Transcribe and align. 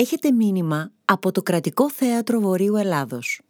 Έχετε 0.00 0.32
μήνυμα 0.32 0.92
από 1.04 1.32
το 1.32 1.42
Κρατικό 1.42 1.90
Θέατρο 1.90 2.40
Βορείου 2.40 2.76
Ελλάδος. 2.76 3.40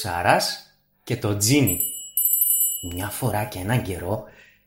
Ψαράς 0.00 0.76
και 1.04 1.16
το 1.16 1.36
τζίνι. 1.36 1.80
Μια 2.92 3.08
φορά 3.08 3.44
και 3.44 3.58
έναν 3.58 3.82
καιρό, 3.82 4.24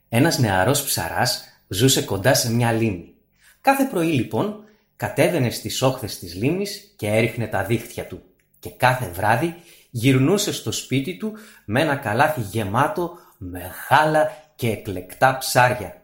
ένας 0.09 0.39
νεαρός 0.39 0.83
ψαράς 0.83 1.43
ζούσε 1.67 2.01
κοντά 2.01 2.33
σε 2.33 2.51
μια 2.51 2.71
λίμνη. 2.71 3.13
Κάθε 3.61 3.83
πρωί 3.83 4.11
λοιπόν 4.11 4.63
κατέβαινε 4.95 5.49
στις 5.49 5.81
όχθες 5.81 6.19
της 6.19 6.35
λίμνης 6.35 6.93
και 6.95 7.07
έριχνε 7.07 7.47
τα 7.47 7.63
δίχτυα 7.63 8.07
του 8.07 8.21
και 8.59 8.69
κάθε 8.69 9.09
βράδυ 9.09 9.55
γυρνούσε 9.89 10.53
στο 10.53 10.71
σπίτι 10.71 11.17
του 11.17 11.33
με 11.65 11.81
ένα 11.81 11.95
καλάθι 11.95 12.41
γεμάτο 12.41 13.17
μεγάλα 13.37 14.31
και 14.55 14.69
εκλεκτά 14.69 15.37
ψάρια. 15.37 16.01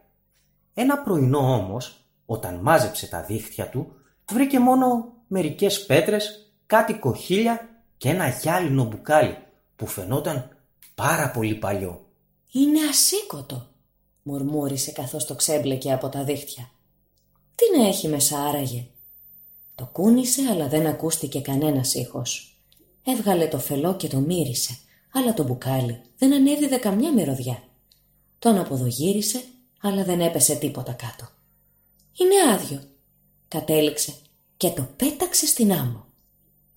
Ένα 0.73 0.97
πρωινό 0.97 1.53
όμως, 1.53 2.05
όταν 2.25 2.55
μάζεψε 2.55 3.07
τα 3.07 3.21
δίχτυα 3.21 3.69
του, 3.69 3.95
βρήκε 4.31 4.59
μόνο 4.59 5.13
μερικές 5.27 5.85
πέτρες, 5.85 6.53
κάτι 6.66 6.93
κοχύλια 6.93 7.69
και 7.99 8.09
ένα 8.09 8.30
γυάλινο 8.30 8.84
μπουκάλι 8.84 9.38
που 9.76 9.88
φαινόταν 9.88 10.58
πάρα 10.95 11.31
πολύ 11.31 11.55
παλιό. 11.55 12.06
Είναι 12.52 12.80
ασήκωτο, 12.89 13.67
μουρμούρισε 14.23 14.91
καθώς 14.91 15.25
το 15.25 15.36
ξέμπλεκε 15.36 15.94
από 15.94 16.09
τα 16.09 16.23
δίχτυα. 16.23 16.72
Τι 17.56 17.78
να 17.78 17.88
έχει 17.88 18.08
μέσα 18.08 18.39
άραγε; 18.39 18.88
Το 19.75 19.89
κούνησε 19.91 20.41
αλλά 20.52 20.67
δεν 20.67 20.88
ακούστηκε 20.88 21.39
κανένας 21.39 21.94
ήχος. 21.94 22.61
Έβγαλε 23.03 23.47
το 23.47 23.59
φελό 23.59 23.95
και 23.95 24.08
το 24.08 24.19
μύρισε, 24.19 24.78
αλλά 25.13 25.34
το 25.34 25.44
μπουκάλι 25.44 26.02
δεν 26.17 26.34
ανέβηδε 26.34 26.78
καμιά 26.78 27.13
μυρωδιά. 27.13 27.63
Τον 28.39 28.58
αποδογύρισε, 28.58 29.44
αλλά 29.81 30.03
δεν 30.03 30.22
έπεσε 30.22 30.56
τίποτα 30.56 30.94
κάτω. 30.94 31.30
Είναι 32.17 32.53
άδειο, 32.53 32.81
κατέληξε 33.47 34.13
και 34.58 34.69
το 34.69 34.88
πέταξε 34.95 35.45
στην 35.45 35.73
άμμο. 35.73 36.08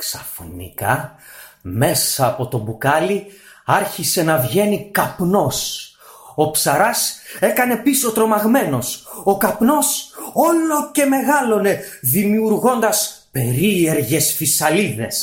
Ξαφνικά, 0.03 1.14
μέσα 1.62 2.27
από 2.27 2.47
το 2.47 2.58
μπουκάλι 2.58 3.27
άρχισε 3.64 4.22
να 4.22 4.39
βγαίνει 4.39 4.89
καπνός. 4.91 5.91
Ο 6.34 6.50
ψαράς 6.50 7.19
έκανε 7.41 7.77
πίσω 7.77 8.12
τρομαγμένος. 8.12 9.06
Ο 9.25 9.36
καπνός 9.36 10.11
όλο 10.33 10.91
και 10.92 11.05
μεγάλωνε, 11.05 11.80
δημιουργώντας 12.00 13.28
περίεργες 13.30 14.33
φυσαλίδες. 14.33 15.23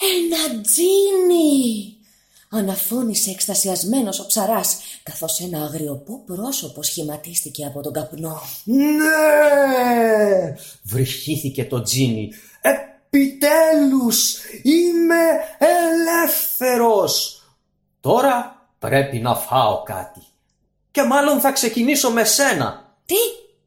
Ένα 0.00 0.60
τζίνι! 0.60 1.96
Αναφώνησε 2.50 3.30
εκστασιασμένος 3.30 4.20
ο 4.20 4.26
ψαράς, 4.26 4.78
καθώς 5.02 5.40
ένα 5.40 5.62
αγριοπό 5.62 6.22
πρόσωπο 6.26 6.82
σχηματίστηκε 6.82 7.64
από 7.64 7.80
τον 7.80 7.92
καπνό. 7.92 8.40
Ναι! 8.64 10.54
Βρυχήθηκε 10.82 11.64
το 11.64 11.82
τζίνι. 11.82 12.32
Επιτέλους 13.14 14.36
είμαι 14.62 15.24
ελεύθερος. 15.58 17.42
Τώρα 18.00 18.66
πρέπει 18.78 19.18
να 19.18 19.34
φάω 19.34 19.82
κάτι. 19.82 20.20
Και 20.90 21.02
μάλλον 21.02 21.40
θα 21.40 21.52
ξεκινήσω 21.52 22.10
με 22.10 22.24
σένα. 22.24 22.96
Τι; 23.06 23.14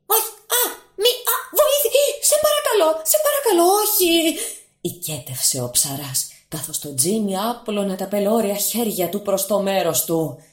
Όχι, 0.05 0.29
α, 0.57 0.61
μη, 0.95 1.11
α, 1.33 1.35
βοήθη, 1.59 2.03
σε 2.21 2.35
παρακαλώ, 2.45 3.01
σε 3.03 3.17
παρακαλώ, 3.25 3.73
όχι. 3.73 4.37
Οικέτευσε 4.81 5.61
ο 5.61 5.69
ψαράς, 5.69 6.31
καθώς 6.47 6.79
το 6.79 6.93
τζίνι 6.93 7.37
άπλωνε 7.37 7.95
τα 7.95 8.07
πελώρια 8.07 8.55
χέρια 8.55 9.09
του 9.09 9.21
προς 9.21 9.45
το 9.45 9.61
μέρος 9.61 10.05
του. 10.05 10.43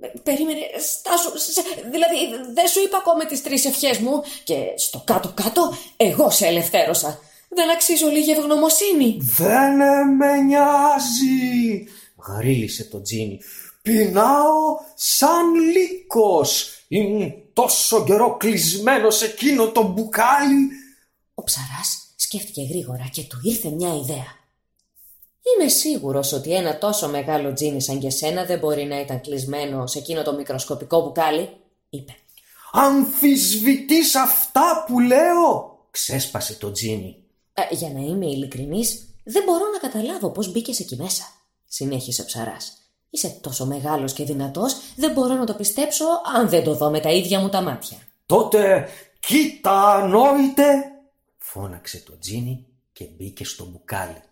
Ε, 0.00 0.06
περίμενε, 0.22 0.60
στάσου, 0.78 1.30
δηλαδή 1.90 2.16
δεν 2.54 2.68
σου 2.68 2.80
είπα 2.80 2.96
ακόμα 2.96 3.26
τις 3.26 3.42
τρεις 3.42 3.64
ευχές 3.64 3.98
μου 3.98 4.22
και 4.44 4.56
στο 4.76 5.02
κάτω-κάτω 5.04 5.76
εγώ 5.96 6.30
σε 6.30 6.46
ελευθέρωσα. 6.46 7.20
Δεν 7.48 7.70
αξίζω 7.70 8.08
λίγη 8.08 8.30
ευγνωμοσύνη. 8.30 9.18
Δεν 9.20 9.76
με 10.16 10.36
νοιάζει, 10.36 11.88
γρίλησε 12.28 12.84
το 12.84 13.02
τζίνι. 13.02 13.40
Πεινάω 13.82 14.78
σαν 14.94 15.54
λύκος. 15.54 16.70
Ήμουν 16.88 17.34
τόσο 17.52 18.04
καιρό 18.04 18.36
κλεισμένο 18.36 19.10
σε 19.10 19.24
εκείνο 19.24 19.68
το 19.68 19.82
μπουκάλι. 19.82 20.68
Ο 21.34 21.42
ψαράς 21.42 22.12
σκέφτηκε 22.16 22.62
γρήγορα 22.62 23.08
και 23.12 23.22
του 23.22 23.40
ήρθε 23.42 23.68
μια 23.68 23.94
ιδέα. 23.94 24.44
Είμαι 25.54 25.68
σίγουρος 25.68 26.32
ότι 26.32 26.54
ένα 26.54 26.78
τόσο 26.78 27.08
μεγάλο 27.08 27.52
τζίνι 27.52 27.82
σαν 27.82 27.98
και 27.98 28.10
σένα 28.10 28.44
δεν 28.44 28.58
μπορεί 28.58 28.84
να 28.84 29.00
ήταν 29.00 29.20
κλεισμένο 29.20 29.86
σε 29.86 29.98
εκείνο 29.98 30.22
το 30.22 30.34
μικροσκοπικό 30.34 31.00
μπουκάλι, 31.00 31.50
είπε. 31.90 32.16
Αμφισβητείς 32.72 34.14
αυτά 34.14 34.84
που 34.86 35.00
λέω, 35.00 35.78
ξέσπασε 35.90 36.54
το 36.54 36.72
τζίνι. 36.72 37.25
«Ε, 37.58 37.74
για 37.74 37.90
να 37.90 38.00
είμαι 38.00 38.26
ειλικρινής, 38.26 39.14
δεν 39.24 39.42
μπορώ 39.44 39.64
να 39.72 39.88
καταλάβω 39.88 40.30
πώς 40.30 40.52
μπήκες 40.52 40.80
εκεί 40.80 40.96
μέσα, 40.96 41.24
συνέχισε 41.66 42.22
ο 42.22 42.24
ψαράς. 42.24 42.72
Είσαι 43.10 43.28
τόσο 43.28 43.66
μεγάλος 43.66 44.12
και 44.12 44.24
δυνατός, 44.24 44.76
δεν 44.96 45.12
μπορώ 45.12 45.34
να 45.34 45.46
το 45.46 45.54
πιστέψω 45.54 46.04
αν 46.34 46.48
δεν 46.48 46.64
το 46.64 46.74
δω 46.74 46.90
με 46.90 47.00
τα 47.00 47.10
ίδια 47.10 47.40
μου 47.40 47.48
τα 47.48 47.60
μάτια. 47.60 47.96
Τότε 48.26 48.88
κοίτα 49.20 49.94
ανόητε, 49.94 50.74
φώναξε 51.38 51.98
το 51.98 52.18
τζίνι 52.18 52.66
και 52.92 53.04
μπήκε 53.04 53.44
στο 53.44 53.64
μπουκάλι. 53.64 54.22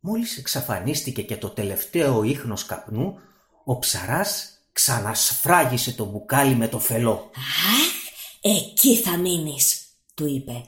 Μόλις 0.00 0.38
εξαφανίστηκε 0.38 1.22
και 1.22 1.36
το 1.36 1.48
τελευταίο 1.48 2.22
ίχνος 2.22 2.66
καπνού, 2.66 3.18
ο 3.64 3.78
ψαράς 3.78 4.58
ξανασφράγισε 4.72 5.92
το 5.92 6.04
μπουκάλι 6.04 6.54
με 6.54 6.68
το 6.68 6.78
φελό. 6.78 7.30
«Αχ, 7.36 8.56
εκεί 8.58 8.96
θα 8.96 9.16
μείνεις», 9.16 9.86
του 10.14 10.26
είπε, 10.26 10.64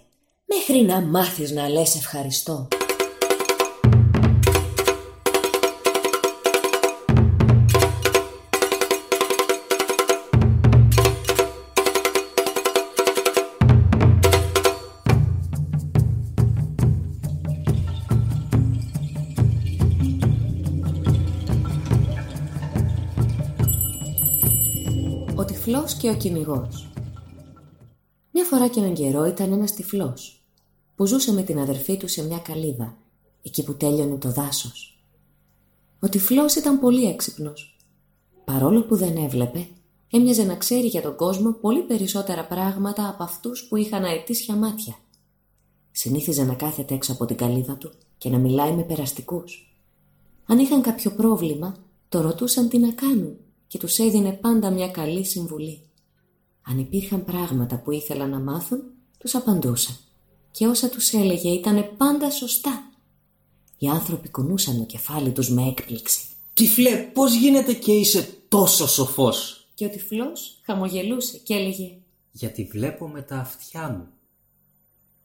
«μέχρι 0.56 0.82
να 0.82 1.00
μάθεις 1.00 1.50
να 1.50 1.68
λες 1.68 1.96
ευχαριστώ». 1.96 2.68
Ο 25.34 25.44
τυφλός 25.44 25.94
και 25.94 26.08
ο 26.08 26.14
κυνηγός. 26.14 26.88
Μια 28.30 28.44
φορά 28.44 28.68
και 28.68 28.80
έναν 28.80 28.94
καιρό 28.94 29.24
ήταν 29.24 29.52
ένας 29.52 29.72
τυφλός 29.72 30.43
που 30.96 31.06
ζούσε 31.06 31.32
με 31.32 31.42
την 31.42 31.58
αδερφή 31.58 31.96
του 31.96 32.08
σε 32.08 32.22
μια 32.22 32.38
καλύβα 32.38 32.96
εκεί 33.42 33.64
που 33.64 33.74
τέλειωνε 33.74 34.16
το 34.16 34.32
δάσος. 34.32 34.98
Ο 36.00 36.08
τυφλός 36.08 36.54
ήταν 36.54 36.80
πολύ 36.80 37.04
έξυπνος. 37.04 37.76
Παρόλο 38.44 38.82
που 38.82 38.96
δεν 38.96 39.16
έβλεπε, 39.16 39.68
έμοιαζε 40.10 40.42
να 40.42 40.56
ξέρει 40.56 40.86
για 40.86 41.02
τον 41.02 41.16
κόσμο 41.16 41.52
πολύ 41.52 41.82
περισσότερα 41.82 42.46
πράγματα 42.46 43.08
από 43.08 43.22
αυτούς 43.22 43.64
που 43.64 43.76
είχαν 43.76 44.04
αετήσια 44.04 44.54
μάτια. 44.54 44.94
Συνήθιζε 45.90 46.44
να 46.44 46.54
κάθεται 46.54 46.94
έξω 46.94 47.12
από 47.12 47.24
την 47.24 47.36
καλύβα 47.36 47.76
του 47.76 47.92
και 48.18 48.28
να 48.28 48.38
μιλάει 48.38 48.72
με 48.72 48.82
περαστικούς. 48.82 49.78
Αν 50.46 50.58
είχαν 50.58 50.82
κάποιο 50.82 51.10
πρόβλημα, 51.10 51.76
το 52.08 52.20
ρωτούσαν 52.20 52.68
τι 52.68 52.78
να 52.78 52.92
κάνουν 52.92 53.36
και 53.66 53.78
τους 53.78 53.98
έδινε 53.98 54.32
πάντα 54.32 54.70
μια 54.70 54.88
καλή 54.88 55.24
συμβουλή. 55.24 55.80
Αν 56.62 56.78
υπήρχαν 56.78 57.24
πράγματα 57.24 57.78
που 57.78 57.90
ήθελαν 57.90 58.30
να 58.30 58.38
μάθουν, 58.38 58.82
τους 59.18 59.34
απαντούσαν. 59.34 59.96
Και 60.56 60.66
όσα 60.66 60.88
τους 60.88 61.12
έλεγε 61.12 61.48
ήταν 61.48 61.96
πάντα 61.96 62.30
σωστά. 62.30 62.92
Οι 63.78 63.86
άνθρωποι 63.86 64.28
κουνούσαν 64.28 64.78
το 64.78 64.84
κεφάλι 64.84 65.30
τους 65.30 65.50
με 65.50 65.68
έκπληξη. 65.68 66.20
Τυφλέ, 66.54 66.96
πώς 66.96 67.34
γίνεται 67.34 67.72
και 67.72 67.92
είσαι 67.92 68.28
τόσο 68.48 68.88
σοφός; 68.88 69.68
Και 69.74 69.84
ο 69.84 69.88
τυφλός 69.88 70.60
χαμογελούσε 70.64 71.38
και 71.38 71.54
έλεγε 71.54 71.96
Γιατί 72.32 72.64
βλέπω 72.64 73.08
με 73.08 73.22
τα 73.22 73.36
αυτιά 73.36 73.88
μου. 73.90 74.06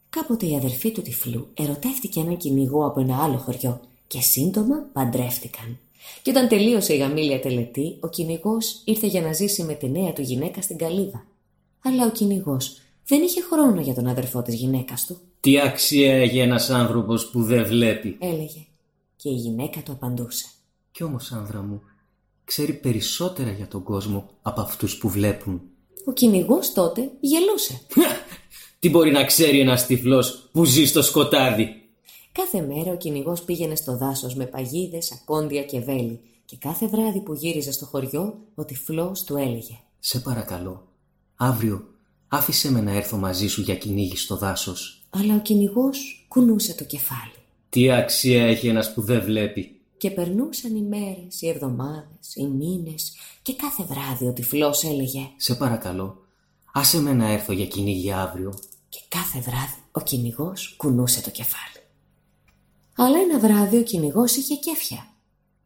Κάποτε 0.10 0.46
η 0.46 0.56
αδερφή 0.56 0.92
του 0.92 1.02
τυφλού 1.02 1.48
ερωτεύτηκε 1.54 2.20
έναν 2.20 2.38
κυνηγό 2.38 2.86
από 2.86 3.00
ένα 3.00 3.24
άλλο 3.24 3.38
χωριό 3.38 3.82
και 4.08 4.22
σύντομα 4.22 4.76
παντρεύτηκαν. 4.94 5.78
Και 6.22 6.30
όταν 6.30 6.48
τελείωσε 6.48 6.94
η 6.94 6.98
γαμήλια 6.98 7.40
τελετή, 7.40 7.98
ο 8.00 8.10
κυνηγός 8.10 8.82
ήρθε 8.86 9.08
για 9.08 9.22
να 9.22 9.34
ζήσει 9.34 9.64
με 9.64 9.74
τη 9.74 9.90
νέα 9.90 10.14
του 10.14 10.22
γυναίκα 10.22 10.62
στην 10.62 10.78
καλύβα. 10.78 11.26
Αλλά 11.84 12.06
ο 12.06 12.10
κυνηγός 12.10 12.78
δεν 13.10 13.22
είχε 13.22 13.42
χρόνο 13.42 13.82
για 13.82 13.94
τον 13.94 14.08
αδερφό 14.08 14.42
της 14.42 14.56
γυναίκας 14.56 15.06
του. 15.06 15.18
Τι 15.40 15.60
αξία 15.60 16.14
έχει 16.14 16.38
ένας 16.38 16.70
άνθρωπος 16.70 17.30
που 17.30 17.44
δεν 17.44 17.66
βλέπει; 17.66 18.18
έλεγε. 18.20 18.66
Και 19.16 19.30
η 19.30 19.34
γυναίκα 19.34 19.82
του 19.82 19.92
απαντούσε. 19.92 20.46
Κι 20.92 21.04
όμως, 21.04 21.32
άνδρα 21.32 21.62
μου, 21.62 21.82
ξέρει 22.44 22.74
περισσότερα 22.74 23.52
για 23.52 23.68
τον 23.68 23.84
κόσμο 23.84 24.30
από 24.42 24.62
αυτούς 24.62 24.98
που 24.98 25.10
βλέπουν. 25.10 25.62
Ο 26.06 26.12
κυνηγός 26.12 26.74
τότε 26.74 27.12
γελούσε. 27.20 27.82
Τι 28.80 28.90
μπορεί 28.90 29.12
να 29.12 29.24
ξέρει 29.24 29.60
ένας 29.60 29.86
τυφλός 29.86 30.50
που 30.52 30.66
ζει 30.66 30.86
στο 30.86 31.02
σκοτάδι; 31.02 31.68
Κάθε 32.32 32.62
μέρα 32.62 32.92
ο 32.92 32.98
κυνηγός 32.98 33.42
πήγαινε 33.42 33.76
στο 33.76 33.98
δάσος 33.98 34.36
με 34.36 34.46
παγίδες, 34.46 35.12
ακόντια 35.12 35.64
και 35.64 35.80
βέλη. 35.80 36.20
Και 36.46 36.58
κάθε 36.58 36.88
βράδυ 36.88 37.20
που 37.20 37.34
γύριζε 37.34 37.72
στο 37.72 37.86
χωριό, 37.86 38.38
ο 38.56 38.66
τυφλός 38.66 39.24
του 39.24 39.36
έλεγε. 39.36 39.80
Σε 40.00 40.20
παρακαλώ, 40.20 40.88
αύριο 41.36 41.88
άφησε 42.30 42.72
με 42.72 42.82
να 42.82 42.92
έρθω 42.92 43.18
μαζί 43.18 43.48
σου 43.48 43.62
για 43.62 43.76
κυνήγι 43.76 44.18
στο 44.18 44.38
δάσος. 44.38 45.02
Αλλά 45.10 45.36
ο 45.36 45.40
κυνηγός 45.40 46.26
κουνούσε 46.28 46.74
το 46.76 46.84
κεφάλι. 46.84 47.34
Τι 47.70 47.92
αξία 47.92 48.46
έχει 48.46 48.68
ένας 48.68 48.94
που 48.94 49.02
δεν 49.02 49.22
βλέπει; 49.22 49.80
Και 49.98 50.12
περνούσαν 50.12 50.76
οι 50.76 50.82
μέρες, 50.82 51.42
οι 51.42 51.48
εβδομάδες, 51.48 52.36
οι 52.36 52.48
μήνες 52.48 53.14
και 53.42 53.54
κάθε 53.54 53.84
βράδυ 53.84 54.28
ο 54.28 54.34
τυφλός 54.34 54.84
έλεγε 54.84 55.22
Σε 55.38 55.56
παρακαλώ, 55.56 56.18
άσε 56.74 57.02
με 57.02 57.14
να 57.14 57.32
έρθω 57.32 57.54
για 57.54 57.66
κυνήγι 57.66 58.12
αύριο. 58.12 58.60
και 58.90 59.00
κάθε 59.08 59.40
βράδυ 59.40 59.82
ο 59.92 60.02
κυνηγός 60.02 60.74
κουνούσε 60.78 61.22
το 61.22 61.30
κεφάλι. 61.30 61.84
Αλλά 62.96 63.18
ένα 63.20 63.40
βράδυ 63.40 63.78
ο 63.78 63.84
κυνηγός 63.84 64.36
είχε 64.36 64.56
κέφια. 64.56 65.08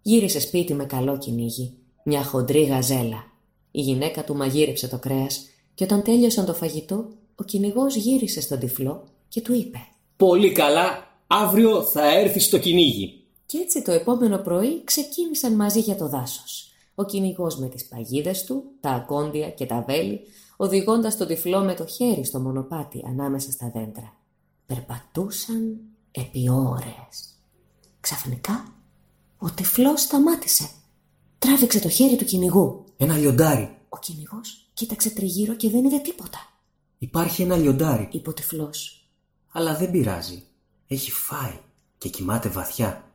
Γύρισε 0.02 0.40
σπίτι 0.40 0.74
με 0.74 0.86
καλό 0.86 1.18
κυνήγι, 1.18 1.74
μια 2.04 2.24
χοντρή 2.24 2.64
γαζέλα. 2.64 3.24
Η 3.72 3.82
γυναίκα 3.82 4.24
του 4.24 4.36
μαγείρεψε 4.36 4.88
το 4.88 5.00
κρέας 5.00 5.46
και 5.74 5.84
όταν 5.84 6.04
τέλειωσαν 6.04 6.46
το 6.46 6.54
φαγητό, 6.54 7.10
ο 7.36 7.44
κυνηγός 7.44 7.96
γύρισε 7.96 8.42
στον 8.42 8.60
τυφλό 8.60 9.04
και 9.28 9.42
του 9.42 9.54
είπε 9.54 9.88
Πολύ 10.18 10.52
καλά, 10.52 11.08
αύριο 11.28 11.84
θα 11.84 12.18
έρθει 12.18 12.40
στο 12.40 12.58
κυνήγι. 12.58 13.24
Και 13.46 13.58
έτσι 13.58 13.82
το 13.82 13.92
επόμενο 13.92 14.38
πρωί 14.38 14.84
ξεκίνησαν 14.84 15.54
μαζί 15.54 15.80
για 15.80 15.96
το 15.96 16.08
δάσος. 16.08 16.72
Ο 16.96 17.06
κυνηγός 17.06 17.58
με 17.58 17.68
τις 17.68 17.86
παγίδες 17.86 18.44
του, 18.44 18.64
τα 18.80 18.90
ακόντια 18.90 19.50
και 19.50 19.66
τα 19.66 19.84
βέλη, 19.88 20.20
οδηγώντας 20.58 21.18
τον 21.18 21.28
τυφλό 21.28 21.60
με 21.60 21.74
το 21.74 21.86
χέρι 21.86 22.26
στο 22.26 22.40
μονοπάτι 22.40 23.04
ανάμεσα 23.08 23.52
στα 23.52 23.72
δέντρα. 23.74 24.14
Περπατούσαν 24.66 25.80
επί 26.12 26.50
ώρες. 26.50 27.38
Ξαφνικά, 28.00 28.74
ο 29.38 29.52
τυφλός 29.52 30.02
σταμάτησε. 30.02 30.70
Τράβηξε 31.40 31.80
το 31.80 31.90
χέρι 31.90 32.16
του 32.16 32.26
κυνηγού. 32.26 32.84
Ένα 32.98 33.18
λιοντάρι. 33.18 33.78
Ο 33.90 33.98
κυνηγός 34.00 34.63
κοίταξε 34.74 35.10
τριγύρω 35.10 35.56
και 35.56 35.70
δεν 35.70 35.86
είδε 35.86 36.00
τίποτα. 36.00 36.40
Υπάρχει 36.98 37.42
ένα 37.42 37.56
λιοντάρι. 37.56 38.10
Είπε 38.12 38.30
ο 38.30 38.34
τυφλός. 38.34 39.10
Αλλά 39.52 39.76
δεν 39.76 39.92
πειράζει. 39.92 40.44
Έχει 40.88 41.12
φάει 41.12 41.60
και 41.98 42.10
κοιμάται 42.10 42.50
βαθιά. 42.50 43.12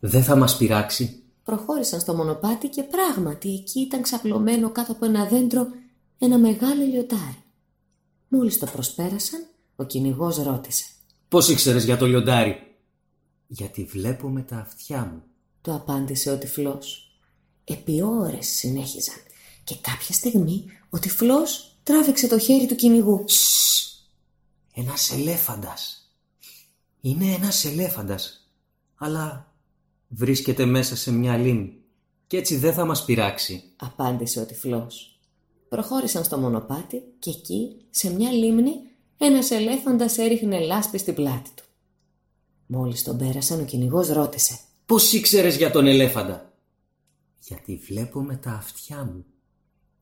Δεν 0.00 0.22
θα 0.22 0.36
μας 0.36 0.56
πειράξει. 0.56 1.22
Προχώρησαν 1.44 2.00
στο 2.00 2.14
μονοπάτι 2.14 2.68
και 2.68 2.82
πράγματι 2.82 3.54
εκεί 3.54 3.80
ήταν 3.80 4.02
ξαπλωμένο 4.02 4.70
κάτω 4.70 4.92
από 4.92 5.04
ένα 5.04 5.26
δέντρο 5.26 5.66
ένα 6.18 6.38
μεγάλο 6.38 6.84
λιοντάρι. 6.84 7.42
Μόλις 8.28 8.58
το 8.58 8.66
προσπέρασαν, 8.66 9.46
ο 9.76 9.84
κυνηγός 9.84 10.36
ρώτησε. 10.36 10.84
Πώς 11.28 11.48
ήξερες 11.48 11.84
για 11.84 11.96
το 11.96 12.06
λιοντάρι; 12.06 12.56
Γιατί 13.46 13.84
βλέπω 13.84 14.28
με 14.28 14.42
τα 14.42 14.56
αυτιά 14.56 15.04
μου. 15.12 15.22
Του 15.62 15.74
απάντησε 15.74 16.30
ο 16.30 16.38
τυφλός. 16.38 17.18
Επί 17.64 18.02
ώρες 18.02 18.46
συνέχιζαν 18.46 19.16
και 19.64 19.76
κάποια 19.80 20.14
στιγμή 20.14 20.64
ο 20.90 20.98
τυφλός 20.98 21.78
τράβηξε 21.82 22.28
το 22.28 22.38
χέρι 22.38 22.66
του 22.66 22.74
κυνηγού. 22.74 23.24
Ένας 24.74 25.10
ελέφαντας. 25.10 26.10
Είναι 27.00 27.32
ένας 27.32 27.64
ελέφαντας. 27.64 28.50
Αλλά 28.96 29.52
βρίσκεται 30.08 30.64
μέσα 30.64 30.96
σε 30.96 31.12
μια 31.12 31.36
λίμνη. 31.36 31.80
Και 32.26 32.36
έτσι 32.36 32.56
δεν 32.56 32.72
θα 32.72 32.84
μας 32.84 33.04
πειράξει. 33.04 33.62
Απάντησε 33.76 34.40
ο 34.40 34.46
τυφλός. 34.46 35.20
Προχώρησαν 35.68 36.24
στο 36.24 36.38
μονοπάτι 36.38 37.02
και 37.18 37.30
εκεί, 37.30 37.76
σε 37.90 38.10
μια 38.10 38.32
λίμνη, 38.32 38.72
ένας 39.18 39.50
ελέφαντας 39.50 40.18
έριχνε 40.18 40.58
λάσπη 40.58 40.98
στην 40.98 41.14
πλάτη 41.14 41.50
του. 41.54 41.64
Μόλις 42.66 43.02
τον 43.02 43.18
πέρασαν, 43.18 43.60
ο 43.60 43.64
κυνηγός 43.64 44.08
ρώτησε. 44.08 44.58
Πώς 44.86 45.12
ήξερες 45.12 45.56
για 45.56 45.70
τον 45.70 45.86
ελέφαντα; 45.86 46.52
Γιατί 47.40 47.76
βλέπω 47.76 48.20
με 48.20 48.36
τα 48.36 48.50
αυτιά 48.50 49.04
μου. 49.04 49.24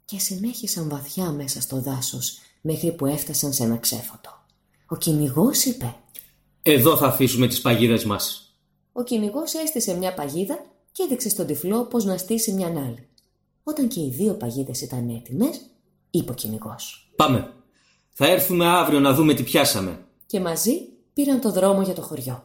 Και 0.04 0.18
συνέχισαν 0.18 0.88
βαθιά 0.88 1.30
μέσα 1.30 1.60
στο 1.60 1.80
δάσος 1.80 2.38
μέχρι 2.60 2.92
που 2.92 3.06
έφτασαν 3.06 3.52
σε 3.52 3.62
ένα 3.62 3.76
ξέφωτο. 3.76 4.30
Ο 4.88 4.96
κυνηγός 4.96 5.64
είπε. 5.64 5.94
Εδώ 6.62 6.96
θα 6.96 7.06
αφήσουμε 7.06 7.46
τις 7.46 7.60
παγίδες 7.60 8.04
μας. 8.04 8.54
Ο 8.92 9.02
κυνηγός 9.02 9.54
έστησε 9.54 9.94
μια 9.94 10.14
παγίδα 10.14 10.64
και 10.92 11.02
έδειξε 11.02 11.28
στον 11.28 11.46
τυφλό 11.46 11.84
πώς 11.84 12.04
να 12.04 12.16
στήσει 12.16 12.52
μια 12.52 12.66
άλλη. 12.66 13.08
Όταν 13.62 13.88
και 13.88 14.00
οι 14.00 14.10
δύο 14.10 14.34
παγίδες 14.34 14.80
ήταν 14.80 15.08
έτοιμες, 15.08 15.60
είπε 16.10 16.30
ο 16.30 16.34
κυνηγός. 16.34 17.12
Πάμε. 17.16 17.52
Θα 18.12 18.26
έρθουμε 18.26 18.66
αύριο 18.66 19.00
να 19.00 19.14
δούμε 19.14 19.34
τι 19.34 19.42
πιάσαμε. 19.42 20.04
Και 20.26 20.40
μαζί 20.40 20.88
πήραν 21.12 21.40
το 21.40 21.50
δρόμο 21.52 21.82
για 21.82 21.94
το 21.94 22.02
χωριό. 22.02 22.44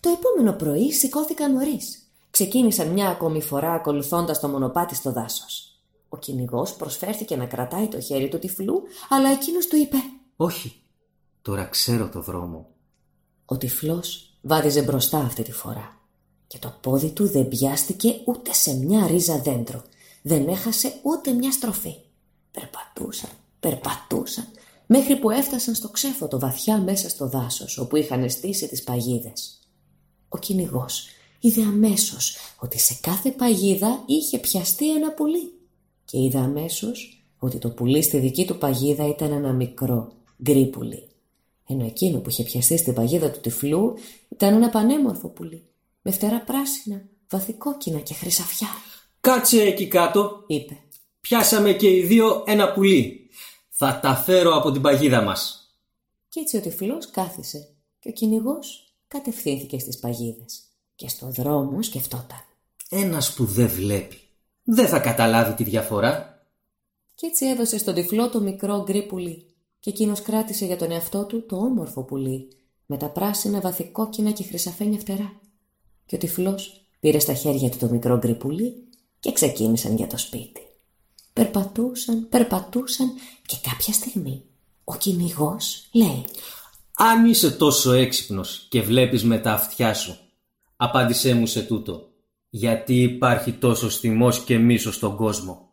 Το 0.00 0.08
επόμενο 0.08 0.56
πρωί 0.56 0.92
σηκώθηκαν 0.92 1.52
νωρίς. 1.52 2.02
Ξεκίνησαν 2.30 2.88
μια 2.88 3.08
ακόμη 3.08 3.42
φορά 3.42 3.72
ακολουθώντας 3.72 4.40
το 4.40 4.48
μονοπάτι 4.48 4.94
στο 4.94 5.12
δάσος. 5.12 5.67
Ο 6.08 6.18
κυνηγός 6.18 6.74
προσφέρθηκε 6.74 7.36
να 7.36 7.46
κρατάει 7.46 7.88
το 7.88 8.00
χέρι 8.00 8.28
του 8.28 8.38
τυφλού, 8.38 8.82
αλλά 9.08 9.30
εκείνος 9.30 9.66
του 9.66 9.76
είπε. 9.76 9.96
Όχι. 10.36 10.82
Τώρα 11.42 11.64
ξέρω 11.64 12.08
το 12.08 12.20
δρόμο. 12.20 12.68
Ο 13.44 13.56
τυφλός 13.56 14.38
βάδιζε 14.40 14.82
μπροστά 14.82 15.18
αυτή 15.18 15.42
τη 15.42 15.52
φορά 15.52 16.00
και 16.46 16.58
το 16.58 16.74
πόδι 16.80 17.10
του 17.10 17.28
δεν 17.28 17.48
πιάστηκε 17.48 18.20
ούτε 18.24 18.52
σε 18.52 18.74
μια 18.74 19.06
ρίζα 19.06 19.38
δέντρο. 19.38 19.84
Δεν 20.22 20.48
έχασε 20.48 20.92
ούτε 21.02 21.32
μια 21.32 21.52
στροφή. 21.52 21.94
Περπατούσαν, 22.50 23.30
περπατούσαν, 23.60 24.46
μέχρι 24.86 25.16
που 25.16 25.30
έφτασαν 25.30 25.74
στο 25.74 25.88
ξέφωτο 25.88 26.38
βαθιά 26.38 26.78
μέσα 26.78 27.08
στο 27.08 27.28
δάσος, 27.28 27.78
όπου 27.78 27.96
είχαν 27.96 28.30
στήσει 28.30 28.68
τις 28.68 28.82
παγίδες. 28.82 29.58
Ο 30.28 30.38
κυνηγός 30.38 31.06
είδε 31.40 31.62
αμέσως 31.62 32.36
ότι 32.58 32.78
σε 32.78 32.98
κάθε 33.00 33.30
παγίδα 33.30 34.02
είχε 34.06 34.38
πιαστεί 34.38 34.94
ένα 34.94 35.12
πουλί 35.12 35.57
και 36.10 36.18
είδε 36.18 36.38
αμέσως 36.38 37.22
ότι 37.38 37.58
το 37.58 37.70
πουλί 37.70 38.02
στη 38.02 38.18
δική 38.18 38.46
του 38.46 38.58
παγίδα 38.58 39.08
ήταν 39.08 39.32
ένα 39.32 39.52
μικρό 39.52 40.12
γκρι 40.42 40.66
πουλί 40.66 41.08
ενώ 41.70 41.84
εκείνο 41.84 42.18
που 42.18 42.28
είχε 42.28 42.42
πιαστεί 42.42 42.76
στην 42.76 42.94
παγίδα 42.94 43.30
του 43.30 43.40
τυφλού 43.40 43.94
ήταν 44.28 44.54
ένα 44.54 44.68
πανέμορφο 44.68 45.28
πουλί, 45.28 45.66
με 46.02 46.10
φτερά 46.10 46.40
πράσινα, 46.40 47.04
βαθικόκκινα 47.28 47.98
και 47.98 48.14
χρυσαφιά, 48.14 48.68
Κάτσε 49.20 49.62
εκεί 49.62 49.88
κάτω. 49.88 50.44
είπε. 50.46 50.78
Πιάσαμε 51.20 51.72
και 51.72 51.90
οι 51.96 52.02
δύο 52.02 52.44
ένα 52.46 52.72
πουλί. 52.72 53.30
Θα 53.68 54.00
τα 54.02 54.14
φέρω 54.14 54.54
από 54.56 54.70
την 54.70 54.82
παγίδα 54.82 55.22
μας. 55.22 55.72
Κι 56.28 56.38
έτσι 56.38 56.56
ο 56.56 56.60
τυφλός 56.60 57.10
κάθισε 57.10 57.68
και 57.98 58.08
ο 58.08 58.12
κυνηγός 58.12 58.94
κατευθύνθηκε 59.08 59.78
στις 59.78 59.98
παγίδες 59.98 60.62
και 60.94 61.08
στο 61.08 61.30
δρόμο 61.30 61.82
σκεφτόταν. 61.82 62.44
Ένας 62.88 63.34
που 63.34 63.44
δεν 63.44 63.68
βλέπει. 63.68 64.20
Δεν 64.70 64.88
θα 64.88 64.98
καταλάβει 64.98 65.54
τη 65.54 65.64
διαφορά. 65.64 66.42
Κι 67.14 67.26
έτσι 67.26 67.46
έδωσε 67.46 67.78
στον 67.78 67.94
τυφλό 67.94 68.28
το 68.28 68.40
μικρό 68.40 68.82
γκρι 68.82 69.02
πουλί 69.06 69.46
και 69.80 69.90
εκείνος 69.90 70.22
κράτησε 70.22 70.64
για 70.64 70.76
τον 70.76 70.90
εαυτό 70.90 71.24
του 71.24 71.46
το 71.46 71.56
όμορφο 71.56 72.02
πουλί 72.02 72.48
με 72.86 72.96
τα 72.96 73.08
πράσινα 73.08 73.60
βαθικόκκινα 73.60 74.30
και 74.30 74.42
χρυσαφένια 74.42 74.98
φτερά. 74.98 75.40
Και 76.06 76.14
ο 76.14 76.18
τυφλός 76.18 76.86
πήρε 77.00 77.18
στα 77.18 77.34
χέρια 77.34 77.70
του 77.70 77.76
το 77.78 77.88
μικρό 77.88 78.18
γκρι 78.18 78.34
πουλί 78.34 78.88
και 79.20 79.32
ξεκίνησαν 79.32 79.96
για 79.96 80.06
το 80.06 80.18
σπίτι. 80.18 80.60
Περπατούσαν, 81.32 82.28
περπατούσαν 82.28 83.12
και 83.46 83.56
κάποια 83.70 83.92
στιγμή 83.92 84.42
ο 84.84 84.96
κυνηγός 84.96 85.88
λέει 85.92 86.24
Αν 86.96 87.26
είσαι 87.26 87.50
τόσο 87.50 87.92
έξυπνος 87.92 88.66
και 88.68 88.82
βλέπεις 88.82 89.24
με 89.24 89.38
τα 89.38 89.52
αυτιά 89.52 89.94
σου, 89.94 90.18
απάντησέ 90.76 91.34
μου 91.34 91.46
σε 91.46 91.62
τούτο. 91.62 92.07
Γιατί 92.50 93.02
υπάρχει 93.02 93.52
τόσο 93.52 93.90
θυμός 93.90 94.44
και 94.44 94.58
μίσος 94.58 94.94
στον 94.94 95.16
κόσμο. 95.16 95.72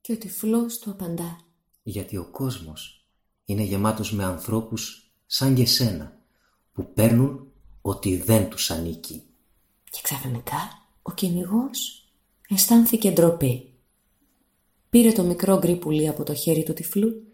και 0.00 0.12
ο 0.12 0.16
τυφλός 0.16 0.78
του 0.78 0.90
απαντά 0.90 1.40
Γιατί 1.82 2.16
ο 2.16 2.28
κόσμος 2.30 3.06
είναι 3.44 3.62
γεμάτος 3.62 4.12
με 4.12 4.24
ανθρώπους 4.24 5.12
σαν 5.26 5.54
και 5.54 5.66
σένα, 5.66 6.18
που 6.72 6.92
παίρνουν 6.92 7.52
ότι 7.82 8.16
δεν 8.16 8.48
τους 8.48 8.70
ανήκει. 8.70 9.22
Και 9.90 10.00
ξαφνικά 10.02 10.86
ο 11.02 11.12
κυνηγός 11.12 12.08
αισθάνθηκε 12.48 13.10
ντροπή. 13.10 13.72
Πήρε 14.90 15.12
το 15.12 15.22
μικρό 15.22 15.58
γκρι 15.58 15.76
πουλί 15.76 16.08
από 16.08 16.22
το 16.22 16.34
χέρι 16.34 16.62
του 16.62 16.72
τυφλού 16.72 17.26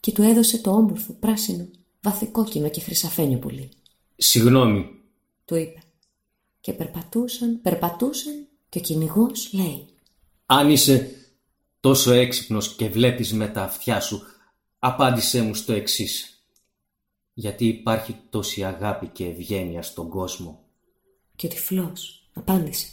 και 0.00 0.12
του 0.12 0.22
έδωσε 0.22 0.58
το 0.60 0.70
όμορφο 0.70 1.12
πράσινο, 1.12 1.68
βαθικόκκινο 2.00 2.68
και 2.68 2.80
χρυσαφένιο 2.80 3.38
πουλί. 3.38 3.70
Συγγνώμη, 4.16 5.00
Του 5.44 5.54
είπε. 5.54 5.82
Και 6.60 6.72
περπατούσαν, 6.72 7.60
περπατούσαν 7.62 8.46
και 8.68 8.78
ο 8.78 8.82
κυνηγός 8.82 9.52
λέει 9.52 9.90
αν 10.52 10.70
είσαι 10.70 11.10
τόσο 11.80 12.12
έξυπνος 12.12 12.74
και 12.74 12.88
βλέπεις 12.88 13.32
με 13.32 13.48
τα 13.48 13.62
αυτιά 13.62 14.00
σου, 14.00 14.22
απάντησέ 14.78 15.42
μου 15.42 15.54
στο 15.54 15.72
εξής. 15.72 16.44
Γιατί 17.32 17.66
υπάρχει 17.66 18.16
τόση 18.30 18.64
αγάπη 18.64 19.06
και 19.06 19.26
ευγένεια 19.26 19.82
στον 19.82 20.08
κόσμο. 20.08 20.64
Και 21.36 21.46
ο 21.46 21.48
τυφλός 21.48 22.30
απάντησε. 22.32 22.86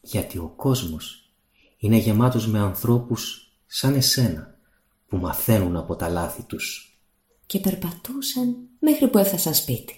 Γιατί 0.00 0.38
ο 0.38 0.52
κόσμος 0.56 1.30
είναι 1.78 1.96
γεμάτος 1.96 2.46
με 2.48 2.58
ανθρώπους 2.58 3.52
σαν 3.66 3.94
εσένα 3.94 4.58
που 5.06 5.16
μαθαίνουν 5.16 5.76
από 5.76 5.96
τα 5.96 6.08
λάθη 6.08 6.42
τους. 6.42 6.98
Και 7.46 7.58
περπατούσαν 7.58 8.56
μέχρι 8.78 9.08
που 9.08 9.18
έφτασαν 9.18 9.54
σπίτι. 9.54 9.94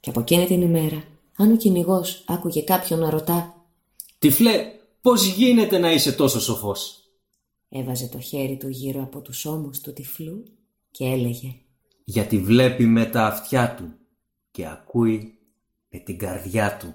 Και 0.00 0.10
από 0.10 0.20
εκείνη 0.20 0.46
την 0.46 0.62
ημέρα, 0.62 1.04
αν 1.42 1.52
ο 1.52 1.56
κυνηγός 1.56 2.24
άκουγε 2.26 2.62
κάποιον 2.62 2.98
να 2.98 3.10
ρωτά 3.10 3.66
«Τυφλέ, 4.18 4.72
πώς 5.00 5.24
γίνεται 5.24 5.78
να 5.78 5.92
είσαι 5.92 6.12
τόσο 6.12 6.40
σοφός» 6.40 6.96
έβαζε 7.68 8.08
το 8.08 8.20
χέρι 8.20 8.56
του 8.56 8.68
γύρω 8.68 9.02
από 9.02 9.20
τους 9.20 9.44
ώμους 9.44 9.80
του 9.80 9.92
τυφλού 9.92 10.44
και 10.90 11.04
έλεγε 11.04 11.54
«Γιατί 12.04 12.38
βλέπει 12.38 12.86
με 12.86 13.04
τα 13.04 13.26
αυτιά 13.26 13.74
του 13.74 13.92
και 14.50 14.66
ακούει 14.66 15.38
με 15.88 15.98
την 15.98 16.18
καρδιά 16.18 16.76
του». 16.76 16.94